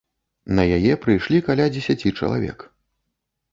На 0.59 0.63
яе 0.77 0.93
прыйшлі 1.03 1.43
каля 1.51 1.69
дзесяці 1.77 2.15
чалавек. 2.19 2.59